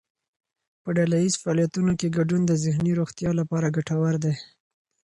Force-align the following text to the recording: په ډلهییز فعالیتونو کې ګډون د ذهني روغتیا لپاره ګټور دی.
په 0.83 0.89
ډلهییز 0.97 1.33
فعالیتونو 1.41 1.91
کې 1.99 2.15
ګډون 2.17 2.41
د 2.45 2.51
ذهني 2.63 2.91
روغتیا 2.99 3.31
لپاره 3.39 3.73
ګټور 3.75 4.13
دی. 4.23 4.33